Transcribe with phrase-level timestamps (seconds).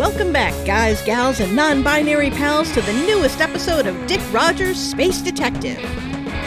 [0.00, 4.78] Welcome back, guys, gals, and non binary pals, to the newest episode of Dick Rogers
[4.78, 5.76] Space Detective.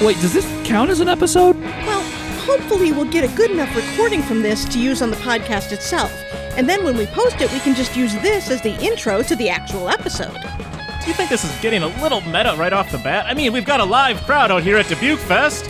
[0.02, 1.56] Wait, does this count as an episode?
[1.62, 2.02] Well,
[2.48, 6.12] hopefully, we'll get a good enough recording from this to use on the podcast itself.
[6.58, 9.36] And then when we post it, we can just use this as the intro to
[9.36, 10.42] the actual episode.
[11.04, 13.26] Do you think this is getting a little meta right off the bat?
[13.28, 15.70] I mean, we've got a live crowd out here at Dubuquefest.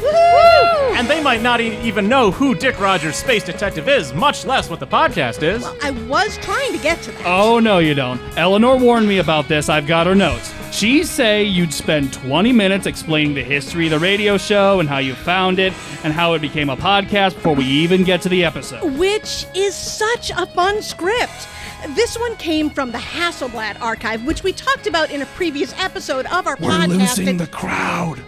[0.95, 4.69] And they might not e- even know who Dick Rogers Space Detective is, much less
[4.69, 5.65] what the podcast is.
[5.81, 7.23] I was trying to get to that.
[7.25, 8.21] Oh, no, you don't.
[8.37, 9.69] Eleanor warned me about this.
[9.69, 10.53] I've got her notes.
[10.71, 14.99] She say you'd spend 20 minutes explaining the history of the radio show and how
[14.99, 18.45] you found it and how it became a podcast before we even get to the
[18.45, 18.83] episode.
[18.99, 21.47] Which is such a fun script.
[21.89, 26.25] This one came from the Hasselblad archive, which we talked about in a previous episode
[26.27, 26.87] of our podcast.
[26.87, 28.19] Losing and- the crowd.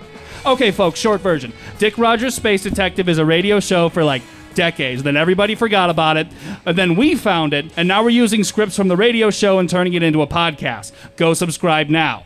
[0.46, 1.54] Okay, folks, short version.
[1.80, 4.22] Dick Rogers Space Detective is a radio show for like
[4.54, 5.02] decades.
[5.04, 6.28] Then everybody forgot about it.
[6.66, 9.70] And then we found it, and now we're using scripts from the radio show and
[9.70, 10.92] turning it into a podcast.
[11.16, 12.24] Go subscribe now.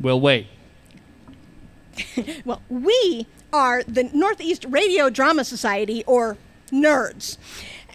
[0.00, 0.46] We'll wait.
[2.44, 6.36] Well, we are the Northeast Radio Drama Society, or
[6.70, 7.36] NERDS.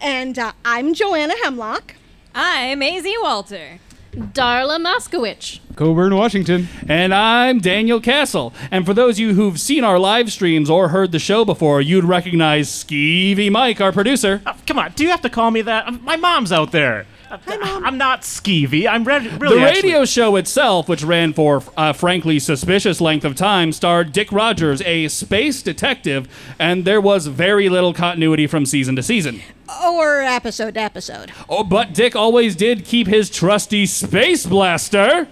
[0.02, 1.94] And uh, I'm Joanna Hemlock.
[2.36, 3.78] I'm Maisie Walter.
[4.12, 5.60] Darla Moskowitz.
[5.76, 6.66] Coburn, Washington.
[6.88, 8.52] And I'm Daniel Castle.
[8.72, 11.80] And for those of you who've seen our live streams or heard the show before,
[11.80, 14.42] you'd recognize Skeevy Mike, our producer.
[14.44, 16.02] Uh, come on, do you have to call me that?
[16.02, 17.06] My mom's out there.
[17.30, 17.38] Uh,
[17.84, 18.86] I'm not skeevy.
[18.86, 23.24] I'm re- really The actually- radio show itself, which ran for a frankly suspicious length
[23.24, 28.66] of time, starred Dick Rogers, a space detective, and there was very little continuity from
[28.66, 29.40] season to season.
[29.82, 31.32] Or episode to episode.
[31.48, 35.26] Oh, but Dick always did keep his trusty space blaster.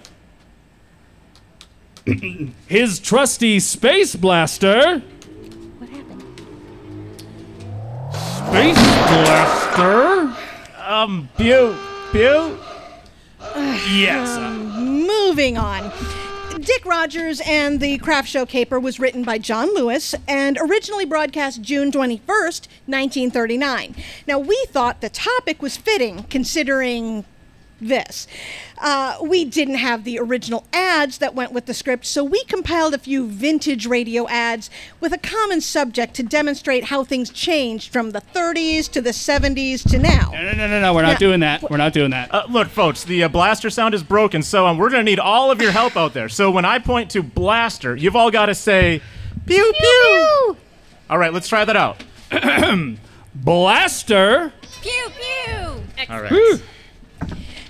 [2.67, 4.99] his trusty space blaster.
[5.77, 6.23] What happened?
[8.11, 8.75] Space
[9.07, 10.35] blaster?
[10.85, 11.75] Um, Pew,
[12.11, 12.59] Pew.
[13.89, 14.37] Yes.
[14.77, 15.91] Moving on.
[16.59, 21.61] Dick Rogers and the Craft Show Caper was written by John Lewis and originally broadcast
[21.61, 23.95] June 21st, 1939.
[24.27, 27.25] Now, we thought the topic was fitting considering
[27.87, 28.27] this.
[28.79, 32.93] Uh, we didn't have the original ads that went with the script, so we compiled
[32.93, 38.11] a few vintage radio ads with a common subject to demonstrate how things changed from
[38.11, 40.31] the 30s to the 70s to now.
[40.33, 40.93] No, no, no, no, no.
[40.93, 41.17] We're not Yeah.
[41.19, 41.69] doing that.
[41.69, 42.33] We're not doing that.
[42.33, 45.49] Uh, look, folks, the uh, blaster sound is broken, so um, we're gonna need all
[45.51, 46.27] of your help out there.
[46.29, 49.01] So when I point to blaster, you've all got to say,
[49.45, 50.57] pew pew.
[51.09, 52.03] All right, let's try that out.
[53.35, 54.53] Blaster?
[54.81, 55.55] Pew pew.
[56.09, 56.61] All right.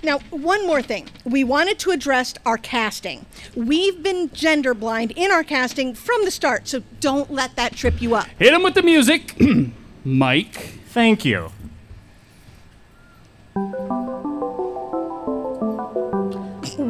[0.04, 1.08] Now, one more thing.
[1.24, 3.24] We wanted to address our casting.
[3.56, 8.02] We've been gender blind in our casting from the start, so don't let that trip
[8.02, 8.26] you up.
[8.38, 9.34] Hit him with the music.
[10.04, 10.78] Mike.
[10.88, 11.50] Thank you.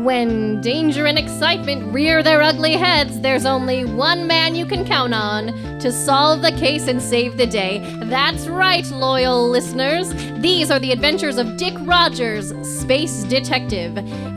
[0.05, 5.15] When danger and excitement rear their ugly heads, there's only one man you can count
[5.15, 5.47] on
[5.79, 7.79] to solve the case and save the day.
[8.03, 10.13] That's right, loyal listeners.
[10.43, 13.95] These are the adventures of Dick Rogers, Space Detective.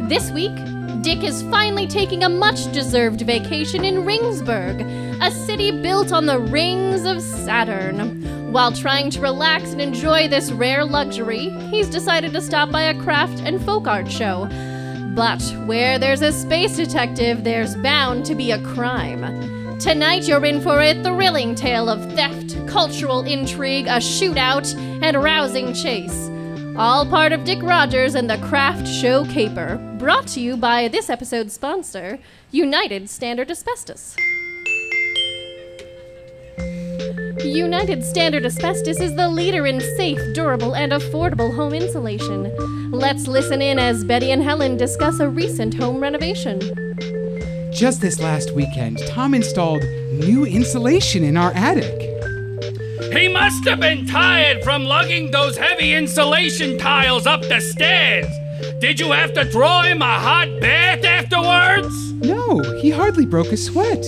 [0.07, 0.55] This week,
[1.01, 4.81] Dick is finally taking a much deserved vacation in Ringsburg,
[5.21, 8.53] a city built on the rings of Saturn.
[8.53, 13.01] While trying to relax and enjoy this rare luxury, he's decided to stop by a
[13.01, 14.47] craft and folk art show.
[15.17, 19.79] But where there's a space detective, there's bound to be a crime.
[19.79, 25.19] Tonight, you're in for a thrilling tale of theft, cultural intrigue, a shootout, and a
[25.19, 26.29] rousing chase.
[26.77, 29.77] All part of Dick Rogers and the Craft Show Caper.
[29.97, 32.19] Brought to you by this episode's sponsor,
[32.51, 34.15] United Standard Asbestos.
[37.43, 42.51] United Standard Asbestos is the leader in safe, durable, and affordable home insulation.
[42.91, 46.59] Let's listen in as Betty and Helen discuss a recent home renovation.
[47.71, 52.01] Just this last weekend, Tom installed new insulation in our attic.
[53.13, 58.27] He must have been tired from lugging those heavy insulation tiles up the stairs.
[58.79, 62.13] Did you have to draw him a hot bath afterwards?
[62.13, 64.05] No, he hardly broke a sweat.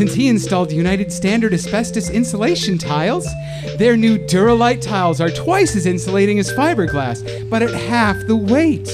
[0.00, 3.28] Since he installed United Standard asbestos insulation tiles,
[3.76, 7.20] their new Duralite tiles are twice as insulating as fiberglass,
[7.50, 8.88] but at half the weight.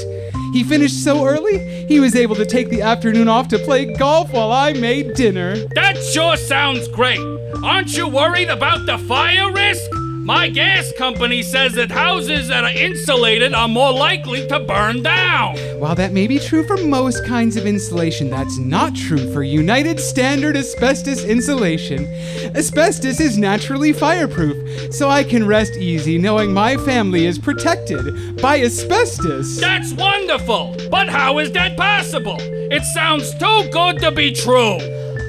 [0.52, 4.32] He finished so early, he was able to take the afternoon off to play golf
[4.32, 5.54] while I made dinner.
[5.76, 7.20] That sure sounds great.
[7.62, 9.88] Aren't you worried about the fire risk?
[10.26, 15.56] My gas company says that houses that are insulated are more likely to burn down.
[15.78, 20.00] While that may be true for most kinds of insulation, that's not true for United
[20.00, 22.08] Standard Asbestos Insulation.
[22.56, 28.60] Asbestos is naturally fireproof, so I can rest easy knowing my family is protected by
[28.62, 29.60] asbestos.
[29.60, 30.74] That's wonderful!
[30.90, 32.38] But how is that possible?
[32.40, 34.78] It sounds too good to be true.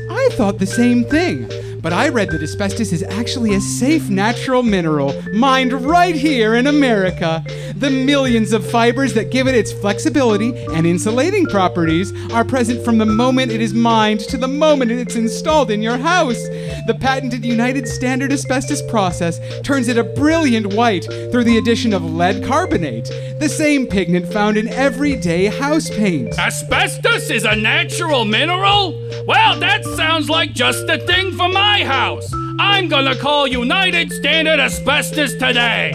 [0.10, 1.48] I thought the same thing.
[1.82, 6.68] But I read that asbestos is actually a safe natural mineral mined right here in
[6.68, 7.44] America.
[7.76, 12.98] The millions of fibers that give it its flexibility and insulating properties are present from
[12.98, 16.42] the moment it is mined to the moment it's installed in your house.
[16.88, 22.04] The patented United Standard Asbestos process turns it a brilliant white through the addition of
[22.04, 23.06] lead carbonate,
[23.40, 26.38] the same pigment found in everyday house paint.
[26.40, 28.94] Asbestos is a natural mineral?
[29.28, 32.32] Well, that sounds like just the thing for my house.
[32.60, 35.92] I'm gonna call United Standard Asbestos today.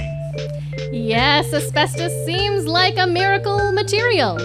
[0.93, 4.37] Yes, asbestos seems like a miracle material.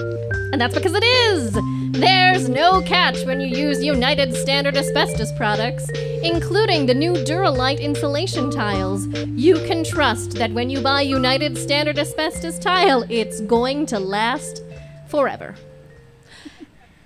[0.52, 1.58] And that's because it is.
[1.92, 5.90] There's no catch when you use United Standard asbestos products,
[6.24, 9.08] including the new Duralite insulation tiles.
[9.36, 14.64] You can trust that when you buy United Standard asbestos tile, it's going to last
[15.08, 15.56] forever.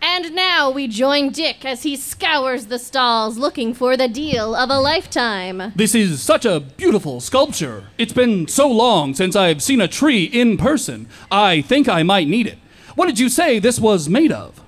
[0.03, 4.71] And now we join Dick as he scours the stalls looking for the deal of
[4.71, 5.74] a lifetime.
[5.75, 7.83] This is such a beautiful sculpture.
[8.00, 11.07] It's been so long since I've seen a tree in person.
[11.30, 12.57] I think I might need it.
[12.95, 14.59] What did you say this was made of?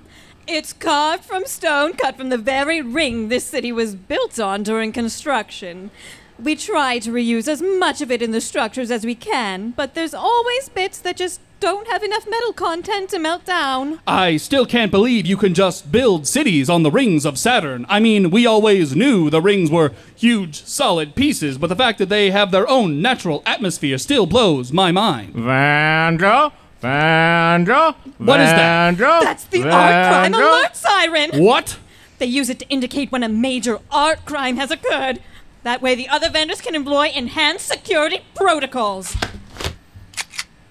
[0.46, 4.92] It's carved from stone cut from the very ring this city was built on during
[4.92, 5.90] construction.
[6.38, 9.94] We try to reuse as much of it in the structures as we can, but
[9.94, 13.98] there's always bits that just don't have enough metal content to melt down.
[14.06, 17.86] I still can't believe you can just build cities on the rings of Saturn.
[17.88, 22.10] I mean, we always knew the rings were huge, solid pieces, but the fact that
[22.10, 25.32] they have their own natural atmosphere still blows my mind.
[25.32, 26.52] Vandra,
[26.82, 27.94] Vandra.
[28.18, 28.94] What is that?
[28.94, 31.30] Vandra, That's the art crime alert siren!
[31.42, 31.78] What?
[32.18, 35.18] They use it to indicate when a major art crime has occurred.
[35.62, 39.16] That way, the other vendors can employ enhanced security protocols.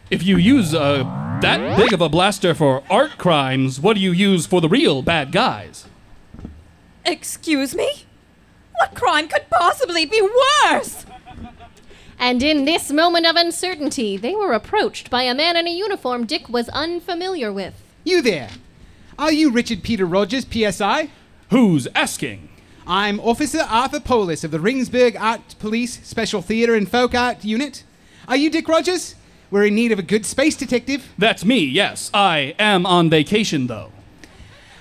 [0.10, 1.04] If you use uh,
[1.42, 5.02] that big of a blaster for art crimes, what do you use for the real
[5.02, 5.88] bad guys?
[7.06, 8.06] Excuse me?
[8.76, 11.06] What crime could possibly be worse?
[12.20, 16.26] And in this moment of uncertainty, they were approached by a man in a uniform
[16.26, 17.74] Dick was unfamiliar with.
[18.04, 18.50] You there.
[19.18, 21.10] Are you Richard Peter Rogers, PSI?
[21.50, 22.50] Who's asking?
[22.86, 27.84] I'm Officer Arthur Polis of the Ringsburg Art Police Special Theater and Folk Art Unit.
[28.28, 29.16] Are you Dick Rogers?
[29.54, 31.14] We're in need of a good space detective.
[31.16, 32.10] That's me, yes.
[32.12, 33.92] I am on vacation, though.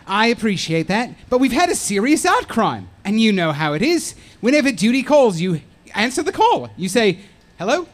[0.06, 3.82] I appreciate that, but we've had a serious art crime, and you know how it
[3.82, 4.14] is.
[4.40, 5.60] Whenever duty calls, you
[5.94, 6.70] answer the call.
[6.78, 7.18] You say,
[7.58, 7.86] Hello?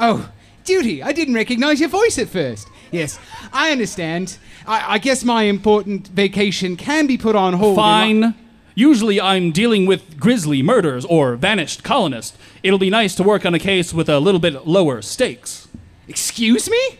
[0.00, 0.28] Oh,
[0.64, 2.66] duty, I didn't recognize your voice at first.
[2.90, 3.20] Yes,
[3.52, 4.38] I understand.
[4.66, 7.76] I, I guess my important vacation can be put on hold.
[7.76, 8.34] Fine.
[8.74, 12.36] Usually I'm dealing with grisly murders or vanished colonists.
[12.64, 15.67] It'll be nice to work on a case with a little bit lower stakes.
[16.08, 16.98] Excuse me?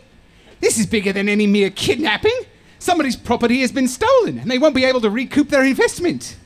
[0.61, 2.39] This is bigger than any mere kidnapping.
[2.79, 6.37] Somebody's property has been stolen, and they won't be able to recoup their investment.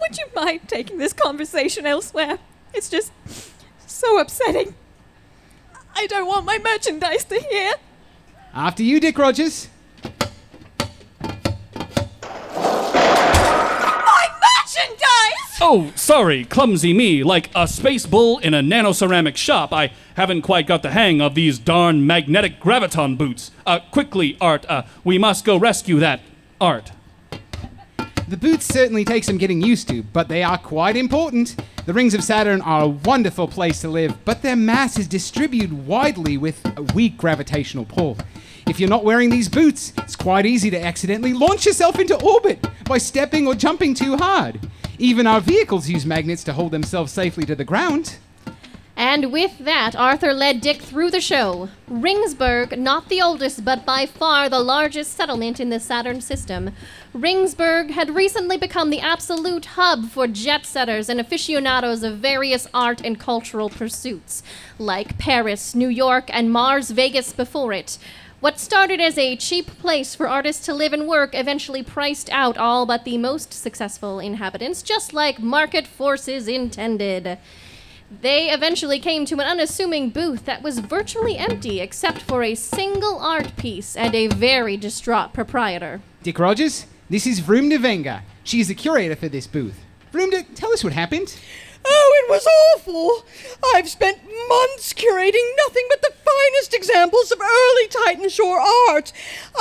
[0.00, 2.38] Would you mind taking this conversation elsewhere?
[2.72, 3.12] It's just
[3.86, 4.74] so upsetting.
[5.94, 7.74] I don't want my merchandise to hear.
[8.54, 9.68] After you, Dick Rogers.
[15.62, 17.22] Oh, sorry, clumsy me.
[17.22, 21.34] Like a space bull in a nanoceramic shop, I haven't quite got the hang of
[21.34, 23.50] these darn magnetic graviton boots.
[23.66, 26.20] Uh, quickly, Art, uh, we must go rescue that
[26.62, 26.92] Art.
[28.26, 31.62] The boots certainly take some getting used to, but they are quite important.
[31.84, 35.86] The rings of Saturn are a wonderful place to live, but their mass is distributed
[35.86, 38.16] widely with a weak gravitational pull.
[38.66, 42.66] If you're not wearing these boots, it's quite easy to accidentally launch yourself into orbit
[42.86, 44.58] by stepping or jumping too hard.
[45.00, 48.18] Even our vehicles use magnets to hold themselves safely to the ground.
[48.98, 51.70] And with that, Arthur led Dick through the show.
[51.90, 56.72] Ringsburg, not the oldest, but by far the largest settlement in the Saturn system.
[57.14, 63.00] Ringsburg had recently become the absolute hub for jet setters and aficionados of various art
[63.02, 64.42] and cultural pursuits,
[64.78, 67.96] like Paris, New York, and Mars Vegas before it.
[68.40, 72.56] What started as a cheap place for artists to live and work eventually priced out
[72.56, 77.36] all but the most successful inhabitants, just like market forces intended.
[78.22, 83.18] They eventually came to an unassuming booth that was virtually empty except for a single
[83.18, 86.00] art piece and a very distraught proprietor.
[86.22, 88.22] Dick Rogers, this is Vroom Nevenga.
[88.42, 89.78] She is the curator for this booth.
[90.14, 91.36] Vroomda, tell us what happened.
[91.84, 93.24] Oh, it was awful.
[93.74, 94.18] I've spent
[94.48, 99.12] months curating nothing but the finest examples of early Titan Shore art.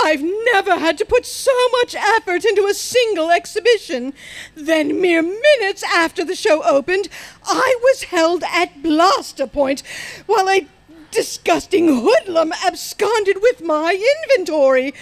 [0.04, 0.24] I've
[0.54, 4.14] never had to put so much effort into a single exhibition.
[4.56, 7.10] Then, mere minutes after the show opened,
[7.46, 9.84] I was held at blaster point
[10.26, 10.68] while a
[11.12, 13.94] disgusting hoodlum absconded with my
[14.28, 14.94] inventory.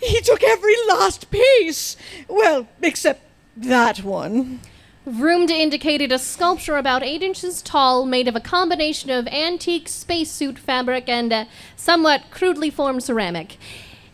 [0.00, 1.96] He took every last piece.
[2.28, 3.22] Well, except
[3.56, 4.60] that one.
[5.06, 10.58] Vroomda indicated a sculpture about eight inches tall, made of a combination of antique spacesuit
[10.58, 11.44] fabric and uh,
[11.74, 13.56] somewhat crudely formed ceramic.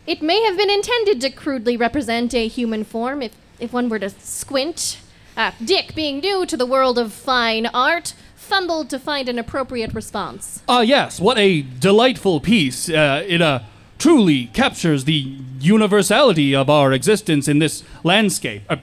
[0.06, 3.98] It may have been intended to crudely represent a human form if, if one were
[3.98, 4.98] to squint.
[5.36, 9.92] Uh, Dick, being new to the world of fine art, fumbled to find an appropriate
[9.92, 10.62] response.
[10.66, 12.88] Ah, yes, what a delightful piece.
[12.88, 13.60] Uh, it uh,
[13.98, 18.78] truly captures the universality of our existence in this landscape, a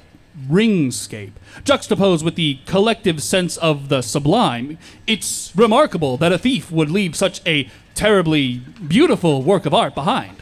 [0.50, 1.34] ringscape.
[1.64, 4.78] Juxtaposed with the collective sense of the sublime,
[5.08, 10.38] it's remarkable that a thief would leave such a terribly beautiful work of art behind.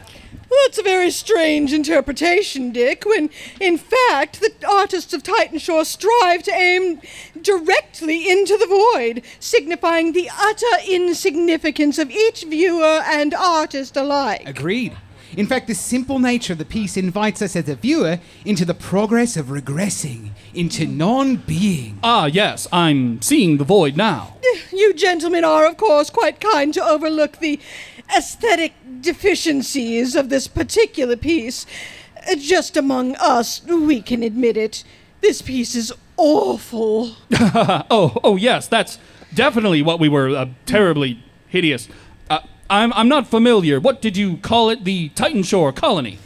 [0.50, 6.42] Well, that's a very strange interpretation, Dick, when in fact the artists of Titanshore strive
[6.44, 7.00] to aim
[7.40, 14.46] directly into the void, signifying the utter insignificance of each viewer and artist alike.
[14.46, 14.96] Agreed.
[15.36, 18.74] In fact, the simple nature of the piece invites us as a viewer into the
[18.74, 21.98] progress of regressing into non being.
[22.02, 24.36] Ah, yes, I'm seeing the void now.
[24.72, 27.60] You gentlemen are, of course, quite kind to overlook the
[28.16, 31.64] aesthetic deficiencies of this particular piece.
[32.38, 34.84] Just among us, we can admit it.
[35.20, 37.16] This piece is awful.
[37.90, 38.98] Oh, oh, yes, that's
[39.32, 41.88] definitely what we were uh, terribly hideous.
[42.74, 43.78] I'm, I'm not familiar.
[43.78, 44.82] What did you call it?
[44.82, 46.18] The Titan Shore colony.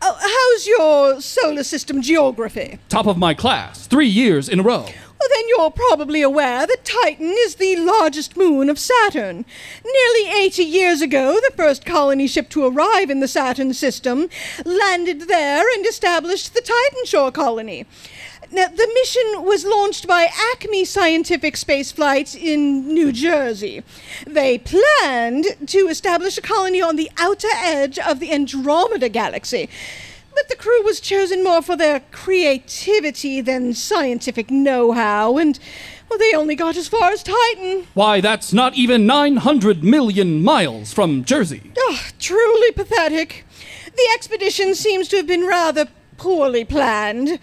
[0.00, 2.80] Uh, how's your solar system geography?
[2.88, 4.82] Top of my class, three years in a row.
[4.82, 9.44] Well, then you're probably aware that Titan is the largest moon of Saturn.
[9.84, 14.28] Nearly 80 years ago, the first colony ship to arrive in the Saturn system
[14.64, 17.86] landed there and established the Titan Shore colony.
[18.52, 23.82] Now, the mission was launched by Acme Scientific Space Spaceflight in New Jersey.
[24.26, 29.70] They planned to establish a colony on the outer edge of the Andromeda Galaxy.
[30.34, 35.58] But the crew was chosen more for their creativity than scientific know how, and
[36.10, 37.86] well, they only got as far as Titan.
[37.94, 41.72] Why, that's not even 900 million miles from Jersey.
[41.78, 43.46] Oh, truly pathetic.
[43.86, 45.88] The expedition seems to have been rather
[46.22, 47.40] poorly planned.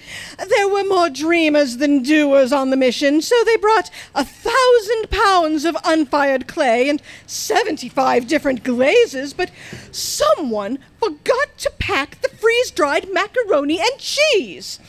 [0.47, 5.65] There were more dreamers than doers on the mission, so they brought a thousand pounds
[5.65, 9.51] of unfired clay and 75 different glazes, but
[9.91, 14.79] someone forgot to pack the freeze dried macaroni and cheese.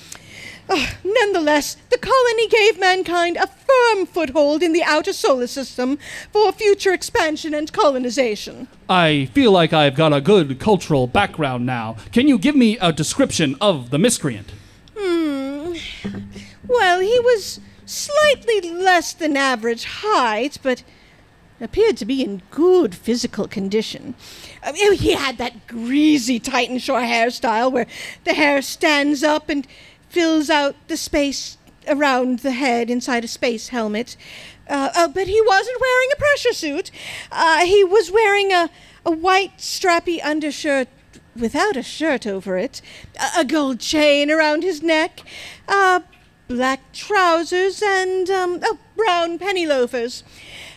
[0.72, 5.98] Ah, nonetheless, the colony gave mankind a firm foothold in the outer solar system
[6.32, 8.68] for future expansion and colonization.
[8.88, 11.96] I feel like I've got a good cultural background now.
[12.12, 14.52] Can you give me a description of the miscreant?
[14.96, 15.74] Hmm.
[16.68, 20.84] Well, he was slightly less than average height, but
[21.60, 24.14] appeared to be in good physical condition.
[24.62, 27.86] I mean, he had that greasy Titan Shore hairstyle where
[28.24, 29.66] the hair stands up and
[30.10, 31.56] fills out the space
[31.88, 34.16] around the head inside a space helmet.
[34.68, 36.90] Uh, uh, but he wasn't wearing a pressure suit.
[37.32, 38.70] Uh, he was wearing a,
[39.04, 40.88] a white strappy undershirt
[41.36, 42.80] without a shirt over it,
[43.18, 45.22] a, a gold chain around his neck,
[45.66, 46.00] uh,
[46.46, 50.22] black trousers, and um, oh, brown penny loafers.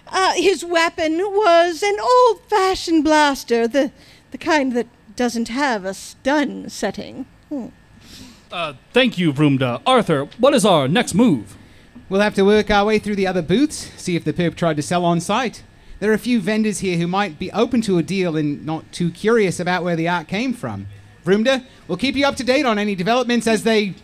[0.08, 3.92] Uh, his weapon was an old fashioned blaster, the,
[4.32, 7.26] the kind that doesn't have a stun setting.
[7.50, 7.68] Hmm.
[8.54, 9.82] Uh, thank you, Vroomda.
[9.84, 11.58] Arthur, what is our next move?
[12.08, 14.76] We'll have to work our way through the other booths, see if the perp tried
[14.76, 15.64] to sell on site.
[16.00, 18.92] There are a few vendors here who might be open to a deal and not
[18.92, 20.86] too curious about where the art came from.
[21.26, 23.96] Vroomda, we'll keep you up to date on any developments as they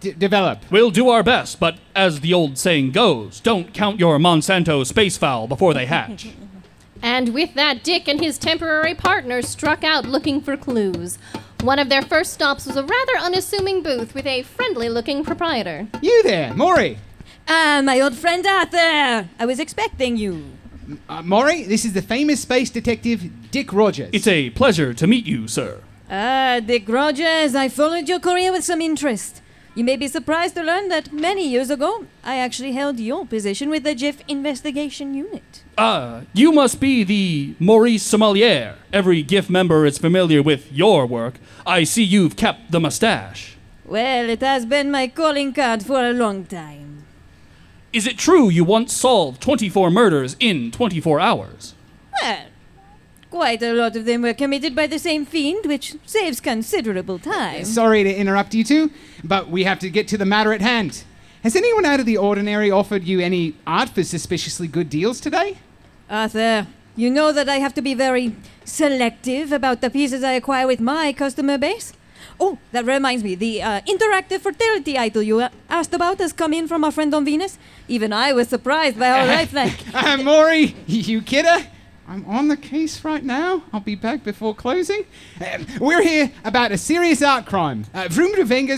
[0.00, 0.58] d- develop.
[0.72, 5.16] We'll do our best, but as the old saying goes, don't count your Monsanto space
[5.16, 6.30] fowl before they hatch.
[7.00, 11.16] And with that, Dick and his temporary partner struck out looking for clues.
[11.62, 15.88] One of their first stops was a rather unassuming booth with a friendly looking proprietor.
[16.00, 16.98] You there, Maury.
[17.48, 19.28] Ah, my old friend Arthur.
[19.38, 20.44] I was expecting you.
[21.08, 24.10] Uh, Maury, this is the famous space detective Dick Rogers.
[24.12, 25.80] It's a pleasure to meet you, sir.
[26.08, 29.42] Ah, Dick Rogers, I followed your career with some interest.
[29.78, 33.70] You may be surprised to learn that many years ago, I actually held your position
[33.70, 35.62] with the Jiff Investigation Unit.
[35.78, 38.74] Ah, you must be the Maurice Sommelier.
[38.92, 41.34] Every GIF member is familiar with your work.
[41.64, 43.56] I see you've kept the mustache.
[43.84, 47.04] Well, it has been my calling card for a long time.
[47.92, 51.74] Is it true you once solved 24 murders in 24 hours?
[52.20, 52.46] Well,
[53.30, 57.64] quite a lot of them were committed by the same fiend, which saves considerable time.
[57.64, 58.90] Sorry to interrupt you two,
[59.24, 61.04] but we have to get to the matter at hand.
[61.42, 65.58] Has anyone out of the ordinary offered you any art for suspiciously good deals today?
[66.10, 66.66] Arthur,
[66.96, 70.80] you know that I have to be very selective about the pieces I acquire with
[70.80, 71.92] my customer base.
[72.40, 76.52] Oh, that reminds me, the uh, interactive fertility idol you uh, asked about has come
[76.52, 77.58] in from our friend on Venus.
[77.88, 79.78] Even I was surprised by how lifelike.
[79.94, 81.66] Uh, Maury, you kidder?
[82.08, 83.64] I'm on the case right now.
[83.70, 85.04] I'll be back before closing.
[85.40, 87.84] Um, we're here about a serious art crime.
[87.92, 88.32] Uh, Vroom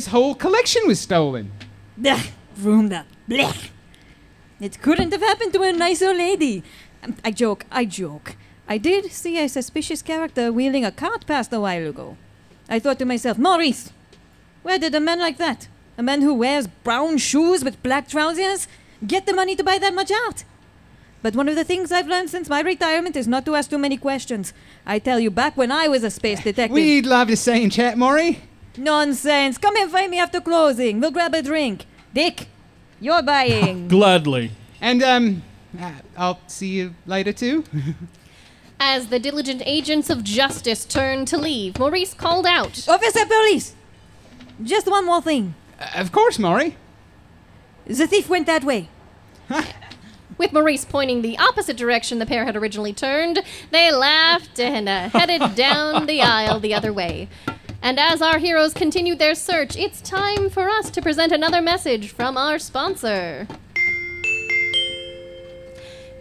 [0.07, 1.53] whole collection was stolen.
[1.99, 3.05] Blech, Vroomda.
[3.29, 3.71] Blech.
[4.61, 6.65] It couldn't have happened to a nicer lady.
[7.05, 8.35] Um, I joke, I joke.
[8.69, 12.17] I did see a suspicious character wheeling a cart past a while ago.
[12.69, 13.93] I thought to myself, Maurice,
[14.65, 18.67] where did a man like that, a man who wears brown shoes with black trousers,
[19.07, 20.43] get the money to buy that much art?
[21.23, 23.79] But one of the things I've learned since my retirement is not to ask too
[23.79, 24.53] many questions.
[24.87, 26.75] I tell you, back when I was a space detective.
[26.75, 28.41] We'd love to stay in chat, Maury.
[28.77, 29.59] Nonsense!
[29.59, 31.01] Come and find me after closing.
[31.01, 31.85] We'll grab a drink.
[32.15, 32.49] Dick,
[33.01, 33.89] you're buying.
[33.97, 34.53] Gladly.
[34.81, 35.43] And, um,
[35.79, 37.65] uh, I'll see you later too.
[38.81, 42.89] As the diligent agents of justice turned to leave, Maurice called out.
[42.89, 43.75] Officer Polis!
[44.63, 45.55] Just one more thing.
[45.95, 46.77] of course, Maury.
[47.87, 48.89] The thief went that way.
[50.41, 53.43] With Maurice pointing the opposite direction the pair had originally turned,
[53.73, 57.29] they laughed and uh, headed down the aisle the other way.
[57.83, 62.13] And as our heroes continued their search, it's time for us to present another message
[62.13, 63.47] from our sponsor.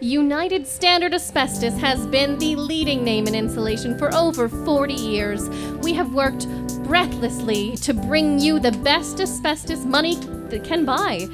[0.02, 5.48] United Standard Asbestos has been the leading name in insulation for over 40 years.
[5.78, 6.46] We have worked
[6.84, 10.16] breathlessly to bring you the best asbestos money
[10.58, 11.26] can buy.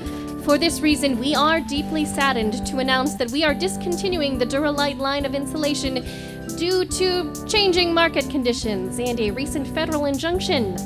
[0.46, 4.96] For this reason, we are deeply saddened to announce that we are discontinuing the Duralite
[4.96, 6.06] line of insulation
[6.56, 10.76] due to changing market conditions and a recent federal injunction.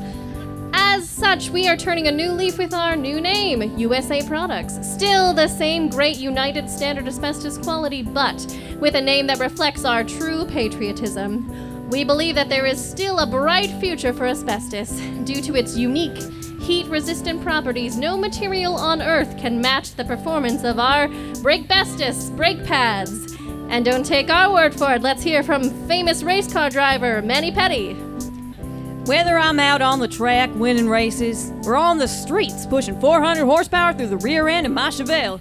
[0.73, 4.79] As such, we are turning a new leaf with our new name, USA Products.
[4.81, 8.41] Still the same great United Standard asbestos quality, but
[8.81, 11.91] with a name that reflects our true patriotism.
[11.91, 14.91] We believe that there is still a bright future for asbestos.
[15.25, 16.19] Due to its unique,
[16.71, 21.09] heat resistant properties, no material on Earth can match the performance of our
[21.43, 23.37] Breakbestos brake pads.
[23.69, 27.51] And don't take our word for it, let's hear from famous race car driver Manny
[27.51, 27.95] Petty.
[29.07, 33.93] Whether I'm out on the track winning races or on the streets pushing 400 horsepower
[33.93, 35.41] through the rear end of my Chevelle,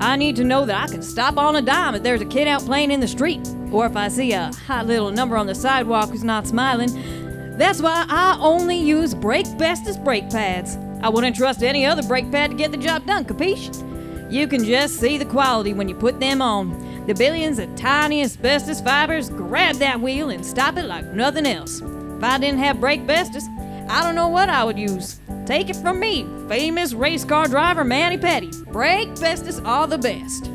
[0.00, 2.48] I need to know that I can stop on a dime if there's a kid
[2.48, 5.54] out playing in the street, or if I see a hot little number on the
[5.54, 7.29] sidewalk who's not smiling.
[7.58, 10.78] That's why I only use Brake Bestest brake pads.
[11.02, 13.86] I wouldn't trust any other brake pad to get the job done, capiche?
[14.30, 17.06] You can just see the quality when you put them on.
[17.06, 21.80] The billions of tiny asbestos fibers grab that wheel and stop it like nothing else.
[21.80, 23.48] If I didn't have brake bestos,
[23.88, 25.18] I don't know what I would use.
[25.46, 28.50] Take it from me, famous race car driver Manny Petty.
[28.66, 30.50] Brake bestos are the best.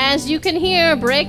[0.00, 1.28] As you can hear, Brake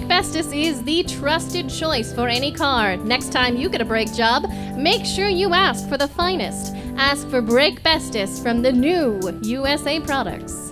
[0.53, 2.97] is the trusted choice for any car.
[2.97, 6.75] Next time you get a brake job, make sure you ask for the finest.
[6.95, 10.71] Ask for Brake from the new USA products.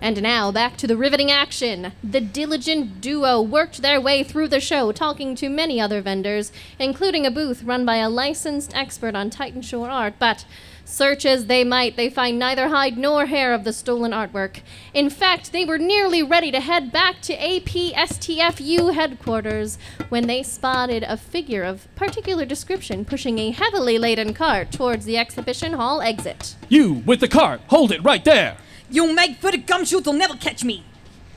[0.00, 1.90] And now back to the riveting action.
[2.04, 7.26] The diligent duo worked their way through the show, talking to many other vendors, including
[7.26, 10.44] a booth run by a licensed expert on Titan Shore art, but
[10.84, 14.60] Search as they might, they find neither hide nor hair of the stolen artwork.
[14.92, 19.78] In fact, they were nearly ready to head back to APSTFU headquarters
[20.10, 25.16] when they spotted a figure of particular description pushing a heavily laden cart towards the
[25.16, 26.54] exhibition hall exit.
[26.68, 28.58] You with the cart, hold it right there.
[28.90, 30.84] You'll make for footed gumshoes will never catch me.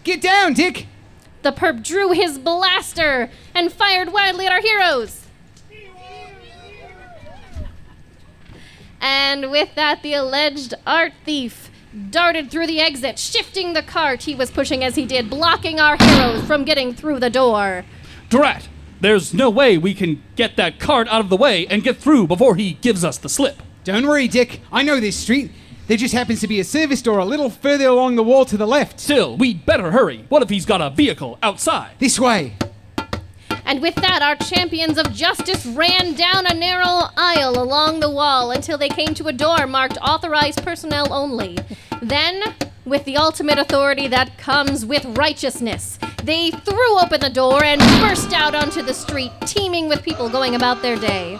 [0.04, 0.88] Get down, Dick.
[1.42, 5.27] The perp drew his blaster and fired wildly at our heroes.
[9.02, 11.70] And with that, the alleged art thief
[12.10, 15.98] darted through the exit, shifting the cart he was pushing as he did, blocking our
[15.98, 17.86] heroes from getting through the door.
[18.30, 18.68] Drat!
[19.00, 22.28] There's no way we can get that cart out of the way and get through
[22.28, 23.62] before he gives us the slip.
[23.84, 24.62] Don't worry, Dick.
[24.72, 25.52] I know this street.
[25.88, 28.58] There just happens to be a service door a little further along the wall to
[28.58, 29.00] the left.
[29.00, 30.26] Still, we'd better hurry.
[30.30, 31.92] What if he's got a vehicle outside?
[32.00, 32.58] This way.
[33.67, 38.51] And with that, our champions of justice ran down a narrow aisle along the wall
[38.51, 41.58] until they came to a door marked authorized personnel only.
[42.01, 47.82] Then, with the ultimate authority that comes with righteousness, they threw open the door and
[47.99, 51.38] burst out onto the street, teeming with people going about their day.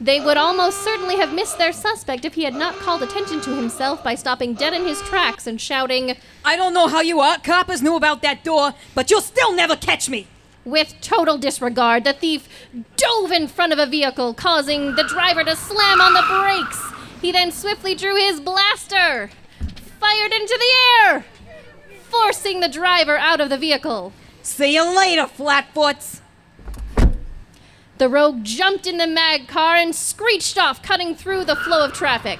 [0.00, 3.54] They would almost certainly have missed their suspect if he had not called attention to
[3.54, 7.44] himself by stopping dead in his tracks and shouting, I don't know how you art
[7.44, 10.26] coppers knew about that door, but you'll still never catch me.
[10.64, 12.48] With total disregard, the thief
[12.96, 16.92] dove in front of a vehicle, causing the driver to slam on the brakes.
[17.22, 19.30] He then swiftly drew his blaster,
[19.98, 21.24] fired into the air,
[22.02, 24.12] forcing the driver out of the vehicle.
[24.42, 26.20] See you later, flatfoots.
[27.98, 31.92] The rogue jumped in the mag car and screeched off, cutting through the flow of
[31.92, 32.38] traffic.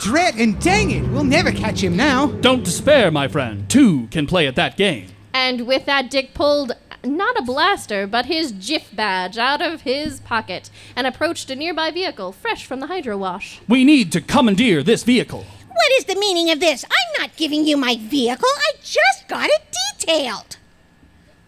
[0.00, 2.26] Drat and dang it, we'll never catch him now.
[2.26, 3.68] Don't despair, my friend.
[3.68, 5.08] Two can play at that game.
[5.34, 6.72] And with that, Dick pulled
[7.04, 11.90] not a blaster, but his GIF badge out of his pocket and approached a nearby
[11.90, 13.60] vehicle fresh from the hydro wash.
[13.68, 15.44] We need to commandeer this vehicle.
[15.68, 16.84] What is the meaning of this?
[16.84, 18.48] I'm not giving you my vehicle.
[18.48, 20.56] I just got it detailed.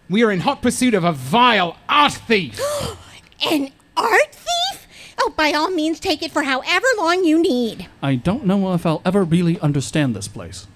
[0.09, 2.59] We are in hot pursuit of a vile art thief.
[3.49, 4.87] An art thief?
[5.17, 7.87] Oh, by all means, take it for however long you need.
[8.01, 10.67] I don't know if I'll ever really understand this place.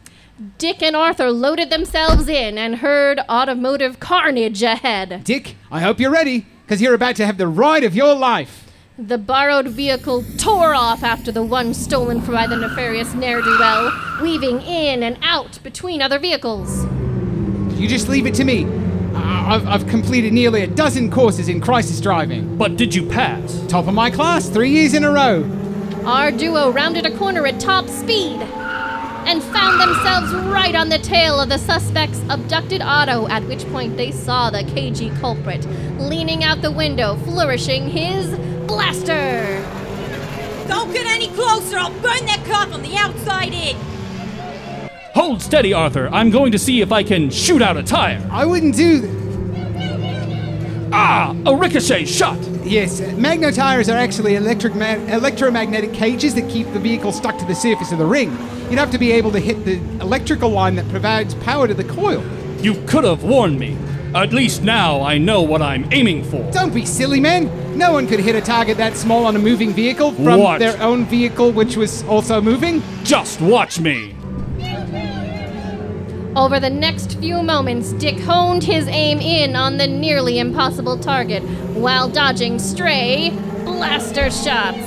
[0.58, 5.26] Dick and Arthur loaded themselves in and heard automotive carnage ahead.
[5.26, 8.72] Dick, I hope you're ready, because you're about to have the ride of your life.
[8.98, 13.58] The borrowed vehicle tore off after the one stolen from by the nefarious ne'er do
[13.60, 16.86] well, weaving in and out between other vehicles.
[17.78, 18.66] You just leave it to me.
[19.16, 22.56] I- I've, I've completed nearly a dozen courses in crisis driving.
[22.58, 23.62] But did you pass?
[23.68, 25.44] Top of my class, three years in a row.
[26.06, 28.42] Our duo rounded a corner at top speed
[29.30, 33.96] and found themselves right on the tail of the suspect's abducted auto, at which point
[33.96, 35.64] they saw the cagey culprit
[36.00, 39.64] leaning out the window, flourishing his blaster.
[40.68, 41.78] Don't get any closer.
[41.78, 43.76] I'll burn that car from the outside in.
[45.14, 46.10] Hold steady, Arthur.
[46.12, 48.28] I'm going to see if I can shoot out a tire.
[48.32, 49.02] I wouldn't do.
[49.02, 49.20] Th-
[50.92, 51.36] Ah!
[51.46, 52.40] A ricochet shot!
[52.64, 57.46] yes, magno tires are actually electric ma- electromagnetic cages that keep the vehicle stuck to
[57.46, 58.36] the surface of the ring.
[58.70, 61.84] You'd have to be able to hit the electrical line that provides power to the
[61.84, 62.24] coil.
[62.62, 63.76] You could have warned me.
[64.14, 66.50] At least now I know what I'm aiming for.
[66.52, 67.78] Don't be silly, man.
[67.78, 70.60] No one could hit a target that small on a moving vehicle from What?
[70.60, 72.84] their own vehicle, which was also moving.
[73.04, 74.16] Just watch me.
[76.36, 81.42] Over the next few moments, Dick honed his aim in on the nearly impossible target
[81.74, 83.32] while dodging stray
[83.66, 84.78] blaster shots.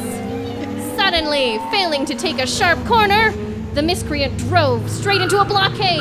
[0.97, 3.33] Suddenly, failing to take a sharp corner,
[3.75, 6.01] the miscreant drove straight into a blockade.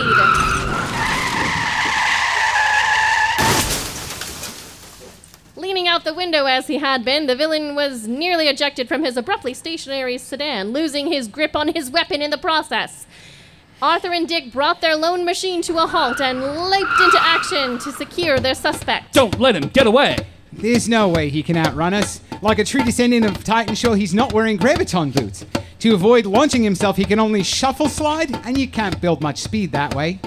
[5.56, 9.16] Leaning out the window as he had been, the villain was nearly ejected from his
[9.16, 13.06] abruptly stationary sedan, losing his grip on his weapon in the process.
[13.82, 17.92] Arthur and Dick brought their lone machine to a halt and leaped into action to
[17.94, 19.14] secure their suspect.
[19.14, 20.18] Don't let him get away.
[20.54, 22.20] There's no way he can outrun us.
[22.42, 25.46] Like a true descendant of Titanshore, he's not wearing graviton boots.
[25.80, 29.72] To avoid launching himself, he can only shuffle slide, and you can't build much speed
[29.72, 30.20] that way.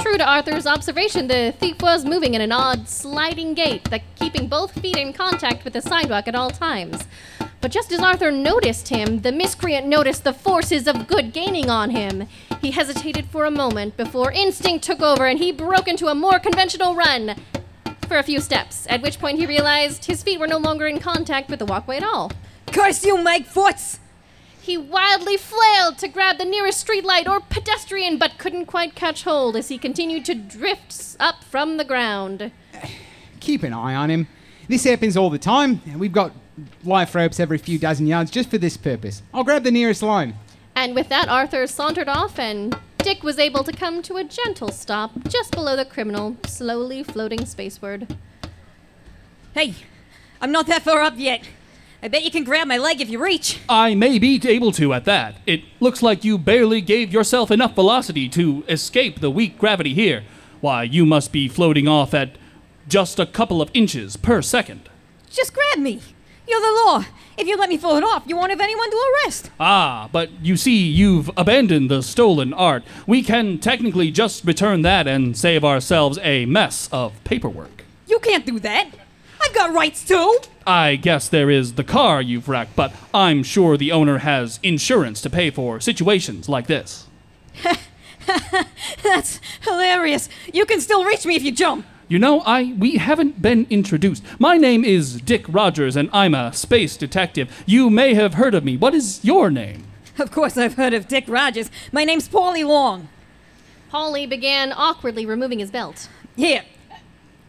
[0.00, 4.48] True to Arthur's observation, the thief was moving in an odd, sliding gait, that keeping
[4.48, 7.04] both feet in contact with the sidewalk at all times.
[7.60, 11.90] But just as Arthur noticed him, the miscreant noticed the forces of good gaining on
[11.90, 12.28] him.
[12.60, 16.38] He hesitated for a moment before instinct took over and he broke into a more
[16.38, 17.34] conventional run
[18.06, 20.98] for a few steps, at which point he realized his feet were no longer in
[21.00, 22.30] contact with the walkway at all.
[22.72, 23.98] Curse you, Magfoots!
[24.60, 29.54] He wildly flailed to grab the nearest streetlight or pedestrian, but couldn't quite catch hold
[29.56, 32.50] as he continued to drift s- up from the ground.
[33.38, 34.26] Keep an eye on him.
[34.68, 35.80] This happens all the time.
[35.86, 36.32] and We've got
[36.84, 39.22] life ropes every few dozen yards just for this purpose.
[39.32, 40.34] I'll grab the nearest line.
[40.74, 44.72] And with that, Arthur sauntered off, and Dick was able to come to a gentle
[44.72, 48.16] stop just below the criminal, slowly floating spaceward.
[49.54, 49.76] Hey,
[50.40, 51.46] I'm not that far up yet.
[52.02, 53.60] I bet you can grab my leg if you reach.
[53.68, 55.36] I may be able to at that.
[55.46, 60.24] It looks like you barely gave yourself enough velocity to escape the weak gravity here.
[60.60, 62.36] Why, you must be floating off at
[62.88, 64.88] just a couple of inches per second.
[65.30, 66.00] Just grab me.
[66.48, 67.04] You're the law.
[67.36, 69.50] If you let me float it off, you won't have anyone to arrest.
[69.60, 72.82] Ah, but you see, you've abandoned the stolen art.
[73.06, 77.84] We can technically just return that and save ourselves a mess of paperwork.
[78.06, 78.90] You can't do that.
[79.40, 80.38] I've got rights too.
[80.66, 85.20] I guess there is the car you've wrecked, but I'm sure the owner has insurance
[85.22, 87.06] to pay for situations like this.
[89.02, 90.28] That's hilarious.
[90.52, 91.86] You can still reach me if you jump.
[92.08, 94.22] You know, I we haven't been introduced.
[94.38, 97.64] My name is Dick Rogers and I'm a space detective.
[97.66, 98.76] You may have heard of me.
[98.76, 99.82] What is your name?
[100.16, 101.68] Of course, I've heard of Dick Rogers.
[101.90, 103.08] My name's Paulie Long.
[103.92, 106.08] Paulie began awkwardly removing his belt.
[106.36, 106.62] Here,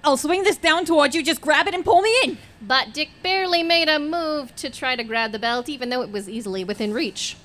[0.04, 1.24] I'll swing this down towards you.
[1.24, 2.38] Just grab it and pull me in.
[2.60, 6.12] But Dick barely made a move to try to grab the belt, even though it
[6.12, 7.38] was easily within reach.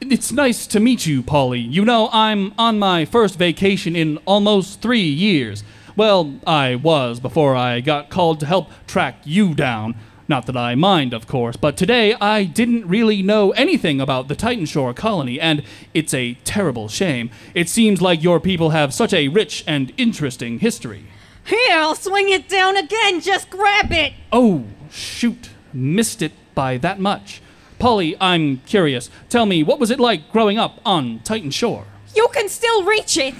[0.00, 1.60] It's nice to meet you, Polly.
[1.60, 5.62] You know, I'm on my first vacation in almost three years.
[6.00, 9.96] Well, I was before I got called to help track you down.
[10.28, 14.34] Not that I mind, of course, but today I didn't really know anything about the
[14.34, 17.28] Titanshore colony, and it's a terrible shame.
[17.52, 21.04] It seems like your people have such a rich and interesting history.
[21.44, 23.20] Here, I'll swing it down again.
[23.20, 24.14] Just grab it.
[24.32, 25.50] Oh, shoot.
[25.74, 27.42] Missed it by that much.
[27.78, 29.10] Polly, I'm curious.
[29.28, 31.84] Tell me, what was it like growing up on Titan Shore?
[32.16, 33.34] You can still reach it.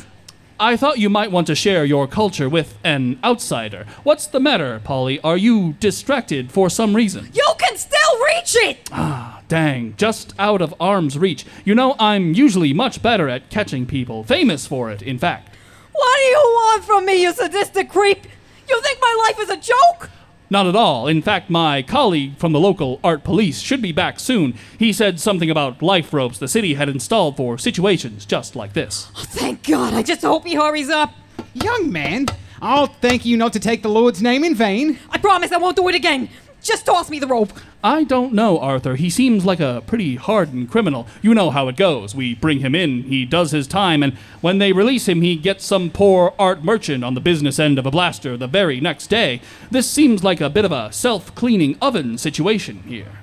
[0.63, 3.87] I thought you might want to share your culture with an outsider.
[4.03, 5.19] What's the matter, Polly?
[5.23, 7.31] Are you distracted for some reason?
[7.33, 8.91] You can still reach it.
[8.93, 11.47] Ah, dang, just out of arm's reach.
[11.65, 15.49] You know, I'm usually much better at catching people, famous for it, in fact.
[15.93, 18.27] What do you want from me, you sadistic creep?
[18.69, 20.11] You think my life is a joke?
[20.53, 21.07] Not at all.
[21.07, 24.55] In fact, my colleague from the local art police should be back soon.
[24.79, 29.13] He said something about life ropes the city had installed for situations just like this.
[29.17, 29.95] Oh, thank God.
[29.95, 31.15] I just hope he hurries up.
[31.55, 32.27] Young man,
[32.61, 34.99] I'll thank you not to take the Lord's name in vain.
[35.11, 36.29] I promise I won't do it again.
[36.63, 37.53] Just toss me the rope.
[37.83, 38.97] I don't know, Arthur.
[38.97, 41.07] He seems like a pretty hardened criminal.
[41.23, 42.15] You know how it goes.
[42.15, 45.65] We bring him in, he does his time, and when they release him, he gets
[45.65, 49.41] some poor art merchant on the business end of a blaster the very next day.
[49.71, 53.19] This seems like a bit of a self cleaning oven situation here.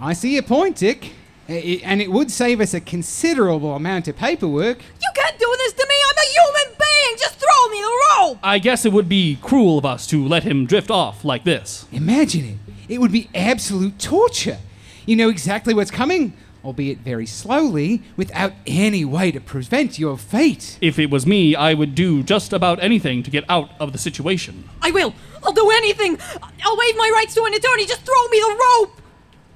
[0.00, 1.12] I see your point, Dick.
[1.48, 4.78] I- I- and it would save us a considerable amount of paperwork.
[5.00, 5.94] You can't do this to me.
[6.08, 7.16] I'm a human being.
[7.18, 8.38] Just throw me the rope.
[8.42, 11.86] I guess it would be cruel of us to let him drift off like this.
[11.92, 12.56] Imagine it.
[12.88, 14.58] It would be absolute torture.
[15.06, 20.78] You know exactly what's coming, albeit very slowly, without any way to prevent your fate.
[20.80, 23.98] If it was me, I would do just about anything to get out of the
[23.98, 24.68] situation.
[24.80, 25.14] I will.
[25.42, 26.18] I'll do anything.
[26.64, 27.86] I'll waive my rights to an attorney.
[27.86, 29.00] Just throw me the rope.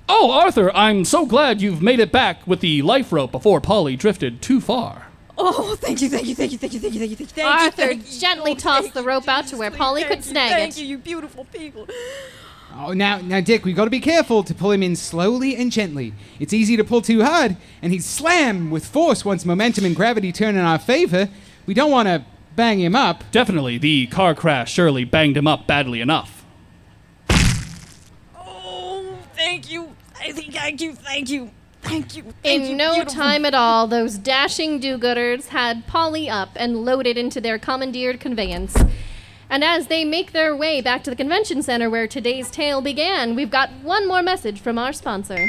[0.08, 3.96] Oh, Arthur, I'm so glad you've made it back with the life rope before Polly
[3.96, 5.08] drifted too far.
[5.38, 7.42] Oh, thank you, thank you, thank you, thank you, thank you, thank you, thank you.
[7.44, 8.20] Arthur thank you.
[8.20, 10.74] gently Oh, tossed thank the rope out to where Polly could you, snag Thank it.
[10.74, 11.88] Thank you, you beautiful people.
[12.74, 15.72] Oh, now, now, Dick, we've got to be careful to pull him in slowly and
[15.72, 16.12] gently.
[16.38, 20.30] It's easy to pull too hard, and he'd slam with force once momentum and gravity
[20.30, 21.30] turn in our favor.
[21.64, 22.24] We don't want to
[22.54, 23.24] bang him up.
[23.30, 26.44] Definitely, the car crash surely banged him up badly enough.
[28.38, 29.94] Oh, thank you.
[30.20, 31.50] I think thank you, thank you,
[31.82, 32.22] thank you.
[32.42, 33.14] Thank In you, no beautiful.
[33.14, 38.20] time at all, those dashing do gooders had Polly up and loaded into their commandeered
[38.20, 38.76] conveyance.
[39.48, 43.36] And as they make their way back to the convention center where today's tale began,
[43.36, 45.48] we've got one more message from our sponsor.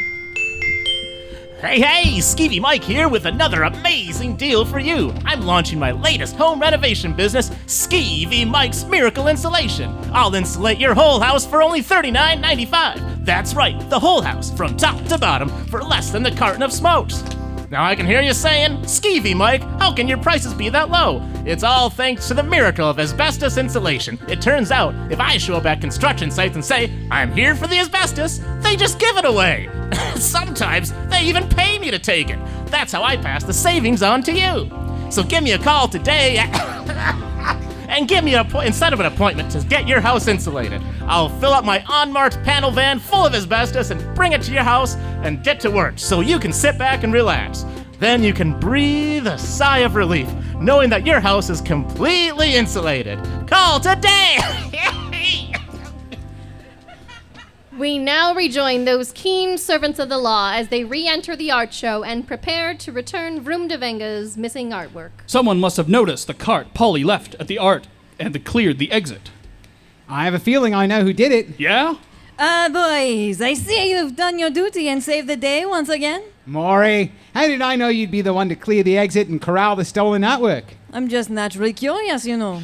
[1.60, 5.12] Hey, hey, Skeevy Mike here with another amazing deal for you.
[5.26, 9.92] I'm launching my latest home renovation business, Skeevy Mike's Miracle Insulation.
[10.14, 13.26] I'll insulate your whole house for only $39.95.
[13.26, 16.72] That's right, the whole house, from top to bottom, for less than the carton of
[16.72, 17.24] smokes.
[17.70, 21.22] Now I can hear you saying, Skeevy Mike, how can your prices be that low?
[21.46, 24.18] It's all thanks to the miracle of asbestos insulation.
[24.30, 27.68] It turns out, if I show up at construction sites and say, I'm here for
[27.68, 29.70] the asbestos, they just give it away.
[30.16, 32.40] Sometimes they even pay me to take it.
[32.68, 34.72] That's how I pass the savings on to you.
[35.12, 36.38] So give me a call today
[37.90, 40.82] and give me a instead of an appointment to get your house insulated.
[41.08, 44.64] I'll fill up my unmarked panel van full of asbestos and bring it to your
[44.64, 47.66] house and get to work so you can sit back and relax.
[48.00, 53.20] Then you can breathe a sigh of relief knowing that your house is completely insulated.
[53.48, 54.38] Call today.
[57.78, 61.72] We now rejoin those keen servants of the law as they re enter the art
[61.72, 65.12] show and prepare to return Vroom de Venga's missing artwork.
[65.28, 69.30] Someone must have noticed the cart Polly left at the art and cleared the exit.
[70.10, 71.60] I have a feeling I know who did it.
[71.60, 71.96] Yeah?
[72.40, 76.24] Ah, boys, I see you've done your duty and saved the day once again.
[76.46, 79.76] Maury, how did I know you'd be the one to clear the exit and corral
[79.76, 80.64] the stolen artwork?
[80.94, 82.62] I'm just naturally curious, you know.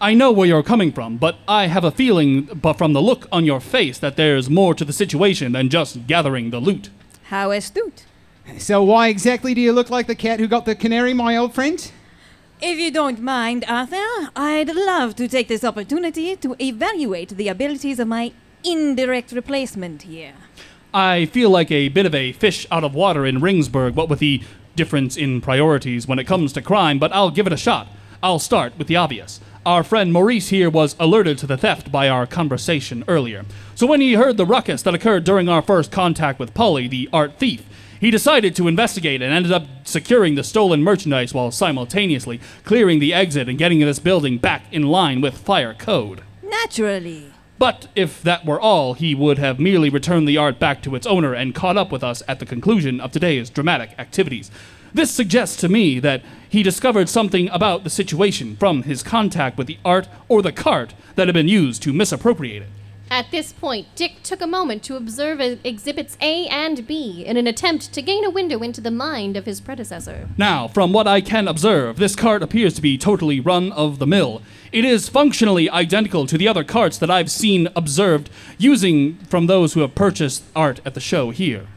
[0.00, 3.26] I know where you're coming from, but I have a feeling, but from the look
[3.32, 6.90] on your face, that there's more to the situation than just gathering the loot.
[7.24, 8.04] How astute.
[8.58, 11.54] So why exactly do you look like the cat who got the canary, my old
[11.54, 11.90] friend?
[12.58, 17.98] If you don't mind, Arthur, I'd love to take this opportunity to evaluate the abilities
[17.98, 18.32] of my
[18.64, 20.32] indirect replacement here.
[20.94, 24.20] I feel like a bit of a fish out of water in Ringsburg, what with
[24.20, 24.42] the
[24.74, 27.88] difference in priorities when it comes to crime, but I'll give it a shot.
[28.22, 29.38] I'll start with the obvious.
[29.66, 33.44] Our friend Maurice here was alerted to the theft by our conversation earlier.
[33.74, 37.10] So when he heard the ruckus that occurred during our first contact with Polly, the
[37.12, 37.66] art thief,
[38.00, 43.14] He decided to investigate and ended up securing the stolen merchandise while simultaneously clearing the
[43.14, 46.22] exit and getting this building back in line with fire code.
[46.42, 47.32] Naturally.
[47.58, 51.06] But if that were all, he would have merely returned the art back to its
[51.06, 54.50] owner and caught up with us at the conclusion of today's dramatic activities.
[54.92, 59.66] This suggests to me that he discovered something about the situation from his contact with
[59.66, 62.68] the art or the cart that had been used to misappropriate it.
[63.10, 67.46] At this point, Dick took a moment to observe exhibits A and B in an
[67.46, 70.28] attempt to gain a window into the mind of his predecessor.
[70.36, 74.06] Now, from what I can observe, this cart appears to be totally run of the
[74.08, 74.42] mill.
[74.72, 79.74] It is functionally identical to the other carts that I've seen observed using from those
[79.74, 81.68] who have purchased art at the show here.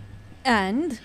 [0.44, 1.00] And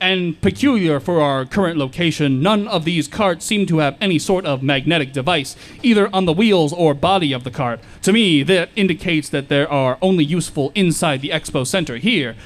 [0.00, 4.46] And peculiar for our current location, none of these carts seem to have any sort
[4.46, 7.80] of magnetic device, either on the wheels or body of the cart.
[8.02, 12.36] To me, that indicates that they are only useful inside the expo center here.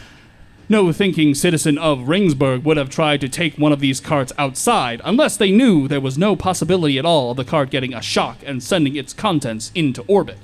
[0.68, 5.02] No thinking citizen of Ringsburg would have tried to take one of these carts outside
[5.04, 8.38] unless they knew there was no possibility at all of the cart getting a shock
[8.46, 10.38] and sending its contents into orbit.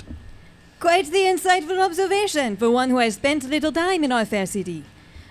[0.81, 4.85] quite the insightful observation for one who has spent little time in our fair city.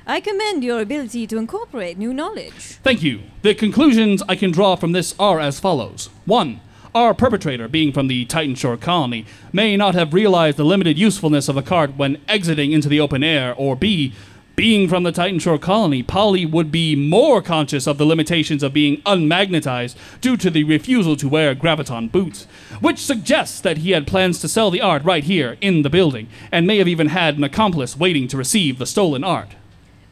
[0.10, 2.54] I commend your ability to incorporate new knowledge.
[2.82, 3.24] Thank you.
[3.42, 6.10] The conclusions I can draw from this are as follows.
[6.24, 6.62] 1.
[6.96, 11.58] Our perpetrator, being from the Titanshore colony, may not have realized the limited usefulness of
[11.58, 14.14] a cart when exiting into the open air, or B.
[14.56, 19.02] Being from the Titanshore colony, Polly would be more conscious of the limitations of being
[19.02, 22.48] unmagnetized due to the refusal to wear graviton boots,
[22.80, 26.30] which suggests that he had plans to sell the art right here in the building,
[26.50, 29.50] and may have even had an accomplice waiting to receive the stolen art.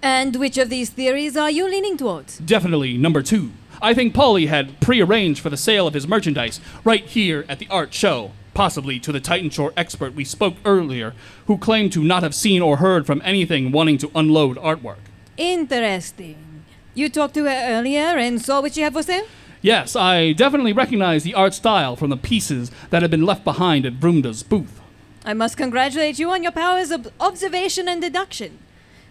[0.06, 2.38] And which of these theories are you leaning towards?
[2.38, 3.50] Definitely number two.
[3.82, 7.68] I think Paulie had prearranged for the sale of his merchandise right here at the
[7.72, 11.15] art show, possibly to the Titanshore expert we spoke earlier,
[11.48, 15.00] who claimed to not have seen or heard from anything wanting to unload artwork.
[15.38, 16.65] Interesting.
[16.94, 19.26] You talked to her earlier and saw what she had for sale?
[19.63, 23.88] Yes, I definitely recognize the art style from the pieces that had been left behind
[23.88, 24.82] at Vroomda's booth.
[25.26, 28.60] I must congratulate you on your powers of observation and deduction.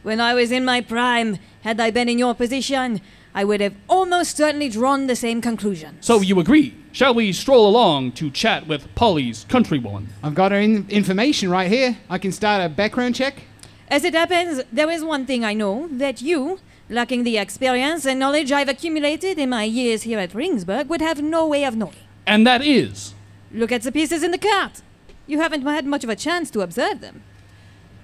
[0.05, 3.01] When I was in my prime, had I been in your position,
[3.35, 5.97] I would have almost certainly drawn the same conclusion.
[6.03, 6.75] So you agree?
[6.93, 10.09] Shall we stroll along to chat with Polly's countrywoman?
[10.23, 11.97] I've got her in- information right here.
[12.11, 13.45] I can start a background check.
[13.89, 16.59] As it happens, there is one thing I know that you,
[16.91, 21.23] lacking the experience and knowledge I've accumulated in my years here at Ringsburg, would have
[21.23, 21.97] no way of knowing.
[22.27, 23.15] And that is.
[23.51, 24.83] Look at the pieces in the cart.
[25.27, 27.23] You haven't had much of a chance to observe them.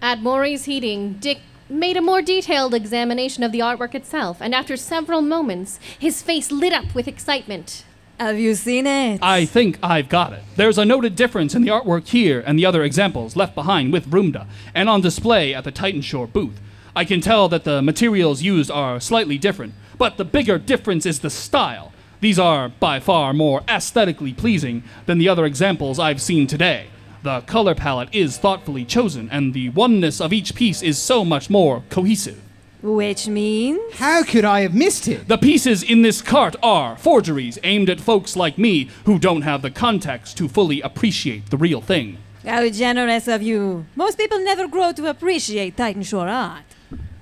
[0.01, 4.77] At Maury's heating, Dick made a more detailed examination of the artwork itself, and after
[4.77, 7.85] several moments, his face lit up with excitement.
[8.19, 9.19] Have you seen it?
[9.23, 10.43] I think I've got it.
[10.57, 14.11] There's a noted difference in the artwork here and the other examples left behind with
[14.11, 16.61] Vroomda and on display at the Titanshore booth.
[16.95, 21.21] I can tell that the materials used are slightly different, but the bigger difference is
[21.21, 21.93] the style.
[22.21, 26.89] These are by far more aesthetically pleasing than the other examples I've seen today.
[27.23, 31.51] The color palette is thoughtfully chosen, and the oneness of each piece is so much
[31.51, 32.41] more cohesive.
[32.83, 33.79] Which means?
[33.95, 35.29] How could I have missed it?
[35.29, 39.61] The pieces in this cart are forgeries aimed at folks like me who don't have
[39.61, 42.17] the context to fully appreciate the real thing.
[42.43, 43.85] How generous of you.
[43.95, 46.65] Most people never grow to appreciate Titanshore art.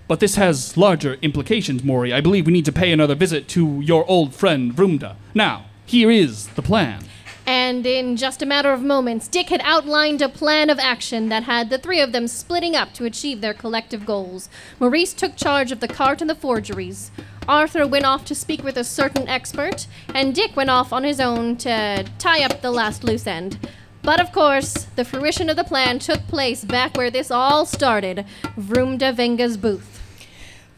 [0.07, 2.13] But this has larger implications, Maury.
[2.13, 5.17] I believe we need to pay another visit to your old friend Vroomda.
[5.35, 7.05] Now, here is the plan.
[7.49, 11.45] And in just a matter of moments, Dick had outlined a plan of action that
[11.45, 14.51] had the three of them splitting up to achieve their collective goals.
[14.79, 17.11] Maurice took charge of the cart and the forgeries.
[17.49, 21.21] Arthur went off to speak with a certain expert, and Dick went off on his
[21.21, 23.59] own to tie up the last loose end.
[24.03, 28.27] But of course, the fruition of the plan took place back where this all started
[28.59, 30.03] Vroomda Venga's booth.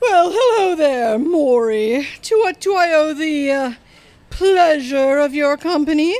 [0.01, 2.07] Well, hello there, Maury.
[2.23, 3.73] To what do I owe the uh,
[4.31, 6.17] pleasure of your company?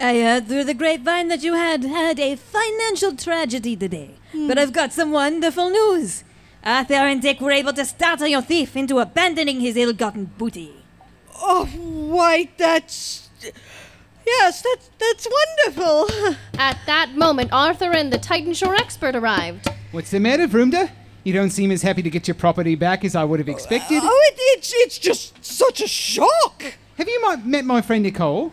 [0.00, 4.14] I heard through the grapevine that you had had a financial tragedy today.
[4.32, 4.46] Hmm.
[4.46, 6.22] But I've got some wonderful news.
[6.62, 10.72] Arthur and Dick were able to startle your thief into abandoning his ill-gotten booty.
[11.40, 13.28] Oh, why, that's.
[14.26, 15.26] Yes, that's, that's
[15.66, 16.36] wonderful.
[16.58, 19.68] At that moment, Arthur and the Titanshore expert arrived.
[19.90, 20.90] What's the matter, Vroomda?
[21.24, 23.52] You don't seem as happy to get your property back as I would have oh,
[23.52, 24.00] expected.
[24.02, 26.62] Oh, it, it's, it's just such a shock.
[26.98, 28.52] Have you met my friend Nicole?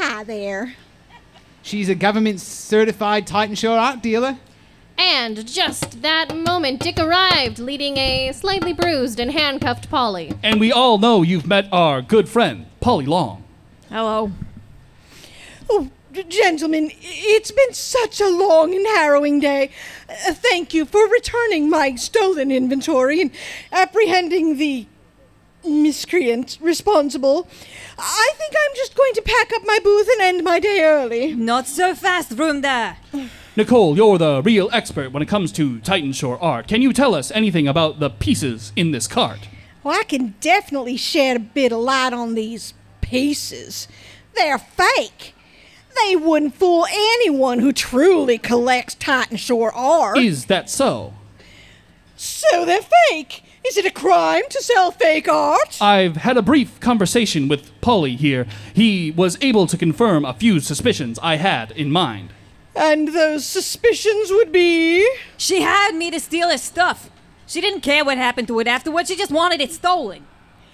[0.00, 0.74] Hi there.
[1.60, 4.38] She's a government certified Titanshore art dealer.
[4.96, 10.32] And just that moment, Dick arrived, leading a slightly bruised and handcuffed Polly.
[10.40, 13.42] And we all know you've met our good friend, Polly Long.
[13.88, 14.30] Hello.
[15.68, 19.72] Oh, g- gentlemen, it's been such a long and harrowing day.
[20.08, 23.32] Uh, thank you for returning my stolen inventory and
[23.72, 24.86] apprehending the
[25.64, 27.48] miscreant responsible.
[27.98, 31.34] I think I'm just going to pack up my booth and end my day early.
[31.34, 32.96] Not so fast, Vroomda.
[33.56, 36.68] Nicole, you're the real expert when it comes to Titanshore art.
[36.68, 39.48] Can you tell us anything about the pieces in this cart?
[39.82, 43.88] Well, I can definitely shed a bit of light on these pieces.
[44.34, 45.34] They're fake.
[46.04, 50.18] They wouldn't fool anyone who truly collects Titan Shore art.
[50.18, 51.14] Is that so?
[52.16, 53.42] So they're fake.
[53.68, 55.76] Is it a crime to sell fake art?
[55.82, 58.46] I've had a brief conversation with Polly here.
[58.72, 62.30] He was able to confirm a few suspicions I had in mind.
[62.74, 65.06] And those suspicions would be.
[65.36, 67.10] She hired me to steal his stuff.
[67.46, 70.26] She didn't care what happened to it afterwards, she just wanted it stolen.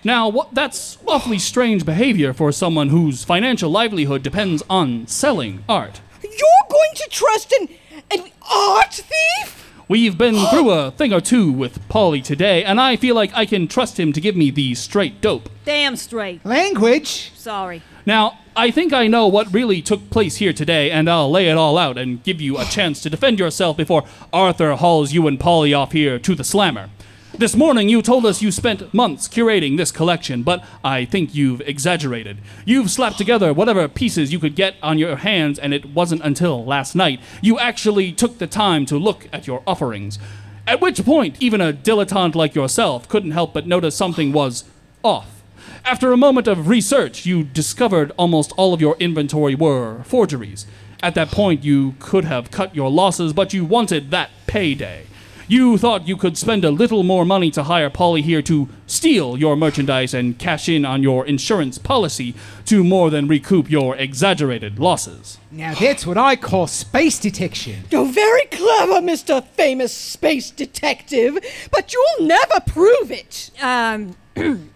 [0.05, 6.01] Now, what, that's awfully strange behavior for someone whose financial livelihood depends on selling art.
[6.23, 7.69] You're going to trust an.
[8.13, 9.64] an art thief?
[9.87, 13.45] We've been through a thing or two with Polly today, and I feel like I
[13.45, 15.51] can trust him to give me the straight dope.
[15.67, 16.43] Damn straight.
[16.43, 17.33] Language?
[17.35, 17.83] Sorry.
[18.07, 21.59] Now, I think I know what really took place here today, and I'll lay it
[21.59, 25.39] all out and give you a chance to defend yourself before Arthur hauls you and
[25.39, 26.89] Polly off here to the slammer.
[27.37, 31.61] This morning, you told us you spent months curating this collection, but I think you've
[31.63, 32.39] exaggerated.
[32.65, 36.65] You've slapped together whatever pieces you could get on your hands, and it wasn't until
[36.65, 40.17] last night you actually took the time to look at your offerings.
[40.65, 44.63] At which point, even a dilettante like yourself couldn't help but notice something was
[45.03, 45.43] off.
[45.85, 50.67] After a moment of research, you discovered almost all of your inventory were forgeries.
[51.03, 55.07] At that point, you could have cut your losses, but you wanted that payday.
[55.47, 59.37] You thought you could spend a little more money to hire Polly here to steal
[59.37, 62.35] your merchandise and cash in on your insurance policy
[62.65, 65.39] to more than recoup your exaggerated losses.
[65.51, 67.85] Now that's what I call space detection.
[67.91, 69.47] You're very clever, Mr.
[69.49, 71.39] Famous Space Detective,
[71.71, 73.51] but you'll never prove it.
[73.61, 74.17] Um,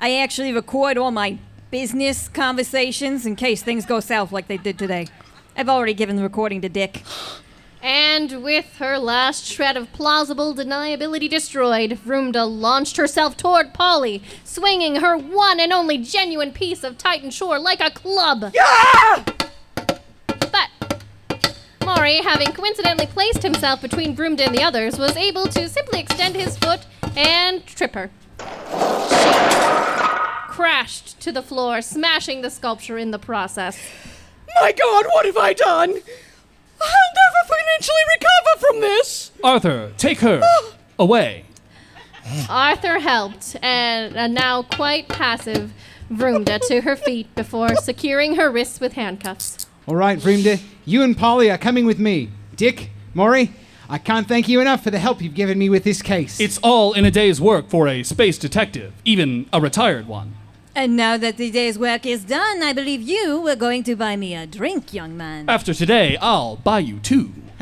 [0.00, 1.38] I actually record all my
[1.70, 5.06] business conversations in case things go south like they did today.
[5.56, 7.04] I've already given the recording to Dick.
[7.80, 14.96] And with her last shred of plausible deniability destroyed, Vroomda launched herself toward Polly, swinging
[14.96, 18.52] her one and only genuine piece of Titanshore like a club.
[20.50, 20.70] But
[21.84, 26.34] Maury, having coincidentally placed himself between Vroomda and the others, was able to simply extend
[26.34, 26.80] his foot
[27.16, 28.10] and trip her.
[28.40, 29.32] She
[30.52, 33.78] crashed to the floor, smashing the sculpture in the process.
[34.60, 36.00] My God, what have I done?
[36.80, 39.30] I'll never financially recover from this.
[39.42, 40.72] Arthur, take her ah.
[40.98, 41.44] away.
[42.48, 45.72] Arthur helped, and a now quite passive
[46.10, 49.66] Vroomda to her feet before securing her wrists with handcuffs.
[49.86, 52.30] All right, Vroomda, you and Polly are coming with me.
[52.56, 53.52] Dick, Maury,
[53.88, 56.40] I can't thank you enough for the help you've given me with this case.
[56.40, 60.34] It's all in a day's work for a space detective, even a retired one.
[60.78, 64.14] And now that the day's work is done, I believe you were going to buy
[64.14, 65.48] me a drink, young man.
[65.48, 67.32] After today, I'll buy you two.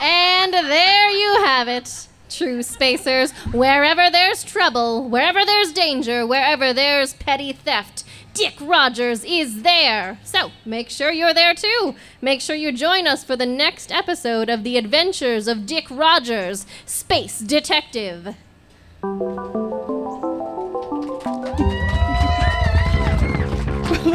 [0.00, 2.08] And there you have it.
[2.28, 8.02] True spacers, wherever there's trouble, wherever there's danger, wherever there's petty theft,
[8.34, 10.18] Dick Rogers is there.
[10.24, 11.94] So make sure you're there too.
[12.20, 16.66] Make sure you join us for the next episode of The Adventures of Dick Rogers,
[16.84, 18.34] Space Detective.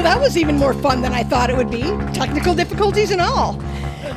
[0.04, 1.84] Well, that was even more fun than I thought it would be.
[2.12, 3.58] Technical difficulties and all.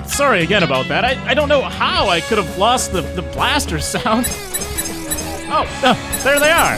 [0.04, 1.04] Sorry again about that.
[1.04, 4.26] I, I don't know how I could have lost the, the blaster sound.
[5.48, 6.76] Oh, uh, there they are.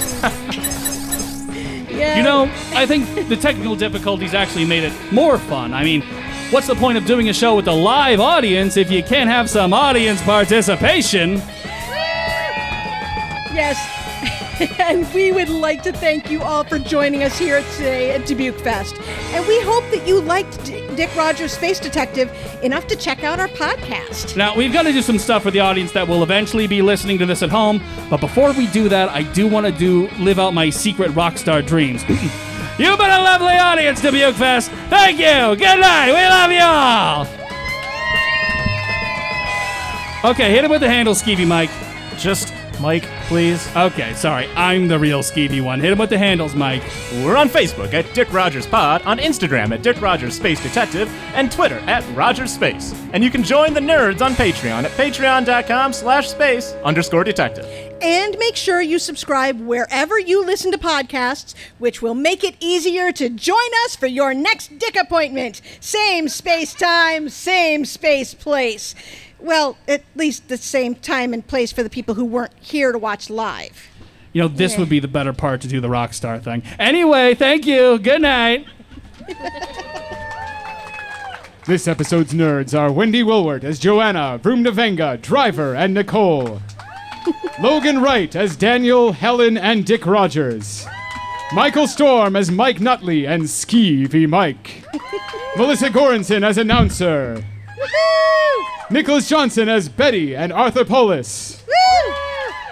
[1.91, 2.19] Yeah.
[2.19, 5.73] You know, I think the technical difficulties actually made it more fun.
[5.73, 6.03] I mean,
[6.51, 9.49] what's the point of doing a show with a live audience if you can't have
[9.49, 11.37] some audience participation?
[13.55, 13.98] Yes.
[14.79, 18.99] and we would like to thank you all for joining us here today at Dubuquefest.
[19.33, 22.31] And we hope that you liked D- Dick Rogers Space Detective
[22.63, 24.37] enough to check out our podcast.
[24.37, 27.19] Now, we've got to do some stuff for the audience that will eventually be listening
[27.19, 27.81] to this at home.
[28.11, 31.39] But before we do that, I do want to do live out my secret rock
[31.39, 32.03] star dreams.
[32.09, 34.69] You've been a lovely audience, Dubuquefest.
[34.89, 35.57] Thank you.
[35.57, 36.09] Good night.
[36.09, 37.27] We love you all.
[40.33, 41.71] Okay, hit him with the handle, Skeevy Mike.
[42.19, 43.69] Just Mike, please.
[43.77, 44.49] Okay, sorry.
[44.55, 45.81] I'm the real Skeevy one.
[45.81, 46.83] Hit him with the handles, Mike.
[47.25, 51.51] We're on Facebook at Dick Rogers Pod, on Instagram at Dick Rogers Space Detective, and
[51.51, 52.95] Twitter at Rogers Space.
[53.13, 57.67] And you can join the nerds on Patreon at patreon.com slash space underscore detective.
[58.01, 63.11] And make sure you subscribe wherever you listen to podcasts, which will make it easier
[63.13, 65.61] to join us for your next Dick appointment.
[65.81, 68.95] Same space time, same space place.
[69.41, 72.99] Well, at least the same time and place for the people who weren't here to
[72.99, 73.89] watch live.
[74.33, 76.63] You know, this would be the better part to do the rock star thing.
[76.79, 77.99] Anyway, thank you.
[77.99, 78.67] Good night.
[81.69, 86.63] This episode's nerds are Wendy Wilwart as Joanna, Vroomda Venga, Driver, and Nicole.
[87.61, 90.87] Logan Wright as Daniel, Helen, and Dick Rogers.
[91.53, 94.83] Michael Storm as Mike Nutley and Skeevy Mike.
[95.59, 97.45] Melissa Goranson as announcer.
[98.91, 101.63] Nicholas Johnson as Betty and Arthur Polis.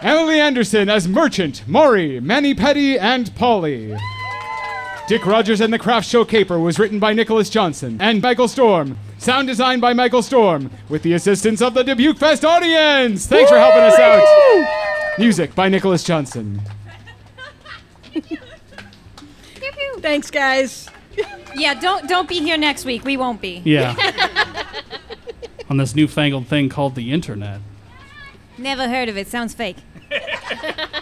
[0.01, 3.95] Emily Anderson as Merchant, Maury, Manny Petty, and Polly.
[5.09, 8.99] Dick Rogers and the Craftshow Caper was written by Nicholas Johnson and Michael Storm.
[9.19, 13.27] Sound design by Michael Storm, with the assistance of the Dubuquefest audience.
[13.27, 15.19] Thanks for helping us out.
[15.19, 16.61] Music by Nicholas Johnson.
[19.99, 20.89] Thanks, guys.
[21.55, 23.05] Yeah, don't don't be here next week.
[23.05, 23.63] We won't be.
[23.65, 24.45] Yeah.
[25.69, 27.61] On this newfangled thing called the internet.
[28.59, 29.29] Never heard of it.
[29.29, 29.77] Sounds fake.